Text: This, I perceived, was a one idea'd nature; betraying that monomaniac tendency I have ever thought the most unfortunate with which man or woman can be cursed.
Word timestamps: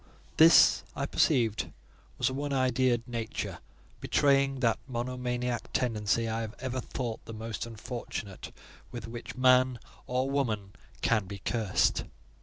This, 0.37 0.81
I 0.95 1.05
perceived, 1.05 1.69
was 2.17 2.27
a 2.27 2.33
one 2.33 2.53
idea'd 2.53 3.03
nature; 3.07 3.59
betraying 3.99 4.59
that 4.61 4.79
monomaniac 4.87 5.71
tendency 5.73 6.27
I 6.27 6.41
have 6.41 6.55
ever 6.57 6.79
thought 6.81 7.23
the 7.25 7.33
most 7.35 7.67
unfortunate 7.67 8.51
with 8.91 9.07
which 9.07 9.35
man 9.35 9.77
or 10.07 10.27
woman 10.31 10.71
can 11.01 11.25
be 11.27 11.37
cursed. 11.37 12.05